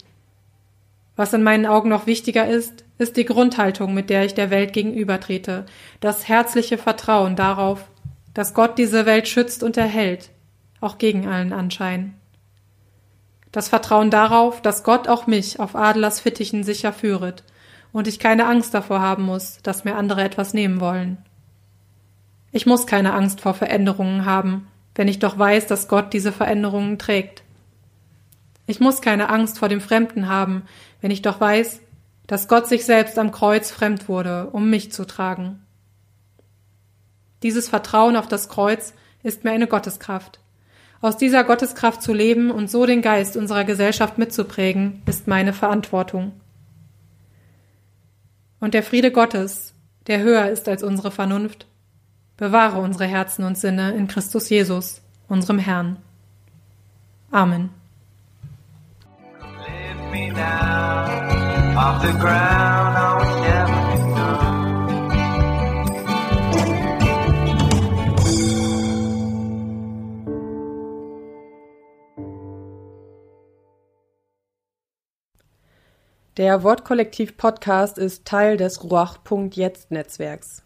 Was 1.17 1.33
in 1.33 1.43
meinen 1.43 1.67
Augen 1.67 1.89
noch 1.89 2.07
wichtiger 2.07 2.47
ist, 2.47 2.85
ist 2.99 3.17
die 3.17 3.25
Grundhaltung, 3.25 3.95
mit 3.95 4.11
der 4.11 4.25
ich 4.25 4.35
der 4.35 4.51
Welt 4.51 4.73
gegenübertrete, 4.73 5.65
das 6.01 6.29
herzliche 6.29 6.79
Vertrauen 6.79 7.37
darauf, 7.37 7.89
dass 8.35 8.53
Gott 8.53 8.79
diese 8.79 9.07
Welt 9.07 9.27
schützt 9.27 9.63
und 9.63 9.79
erhält, 9.79 10.31
auch 10.81 10.99
gegen 10.99 11.27
allen 11.27 11.55
Anschein. 11.55 12.15
Das 13.51 13.69
Vertrauen 13.71 14.11
darauf, 14.11 14.61
dass 14.61 14.85
Gott 14.85 15.09
auch 15.09 15.27
mich 15.27 15.59
auf 15.59 15.75
Adlers 15.75 16.21
Fittichen 16.21 16.63
sicher 16.63 16.93
führet 16.93 17.43
und 17.93 18.07
ich 18.07 18.19
keine 18.19 18.47
Angst 18.47 18.75
davor 18.75 19.01
haben 19.01 19.23
muss, 19.23 19.59
dass 19.63 19.85
mir 19.85 19.97
andere 19.97 20.23
etwas 20.23 20.53
nehmen 20.53 20.81
wollen. 20.81 21.17
Ich 22.53 22.67
muss 22.67 22.87
keine 22.87 23.15
Angst 23.15 23.41
vor 23.41 23.55
Veränderungen 23.55 24.27
haben, 24.27 24.69
wenn 24.95 25.09
ich 25.09 25.19
doch 25.19 25.39
weiß, 25.39 25.67
dass 25.67 25.89
Gott 25.89 26.13
diese 26.13 26.33
Veränderungen 26.33 26.99
trägt. 26.99 27.43
Ich 28.67 28.81
muss 28.81 29.01
keine 29.01 29.31
Angst 29.31 29.59
vor 29.59 29.69
dem 29.69 29.81
Fremden 29.81 30.29
haben, 30.29 30.65
wenn 31.07 31.13
ich 31.13 31.23
doch 31.23 31.39
weiß, 31.41 31.83
dass 32.27 32.49
Gott 32.49 32.67
sich 32.67 32.85
selbst 32.85 33.17
am 33.17 33.31
Kreuz 33.31 33.71
fremd 33.71 34.09
wurde, 34.09 34.49
um 34.51 34.71
mich 34.71 34.91
zu 34.91 35.07
tragen. 35.07 35.61
Dieses 37.45 37.69
Vertrauen 37.69 38.17
auf 38.17 38.27
das 38.27 38.49
Kreuz 38.49 38.93
ist 39.23 39.45
mir 39.45 39.53
eine 39.53 39.69
Gotteskraft. 39.69 40.41
Aus 41.01 41.17
dieser 41.17 41.45
Gotteskraft 41.45 42.03
zu 42.03 42.13
leben 42.13 42.51
und 42.51 42.69
so 42.69 42.87
den 42.87 43.03
Geist 43.03 43.37
unserer 43.37 43.63
Gesellschaft 43.63 44.19
mitzuprägen, 44.19 45.01
ist 45.07 45.29
meine 45.29 45.53
Verantwortung. 45.53 46.33
Und 48.59 48.75
der 48.75 48.83
Friede 48.83 49.13
Gottes, 49.13 49.75
der 50.09 50.19
höher 50.19 50.49
ist 50.49 50.69
als 50.69 50.83
unsere 50.83 51.13
Vernunft, 51.13 51.69
Bewahre 52.37 52.81
unsere 52.81 53.07
Herzen 53.07 53.45
und 53.45 53.57
Sinne 53.57 53.93
in 53.93 54.09
Christus 54.09 54.49
Jesus, 54.49 55.03
unserem 55.29 55.61
Herrn. 55.61 55.99
Amen. 57.31 57.71
Der 76.39 76.63
Wortkollektiv 76.63 77.37
Podcast 77.37 77.99
ist 77.99 78.25
Teil 78.25 78.57
des 78.57 78.83
Ruach.jetzt 78.83 79.91
Netzwerks. 79.91 80.66